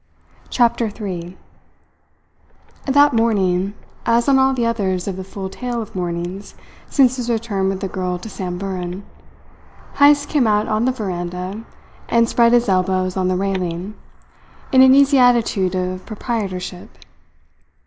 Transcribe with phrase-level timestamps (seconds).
[0.49, 1.37] CHAPTER THREE
[2.87, 6.55] That morning, as on all the others of the full tale of mornings
[6.89, 9.03] since his return with the girl to Samburan,
[9.99, 11.65] Heyst came out on the veranda
[12.09, 13.93] and spread his elbows on the railing,
[14.71, 16.89] in an easy attitude of proprietorship.